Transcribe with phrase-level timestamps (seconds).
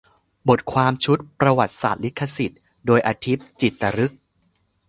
[0.49, 4.19] บทความชุด "ประวัติศาสตร์ลิขสิทธิ์" โดย อธิป จิตตฤกษ์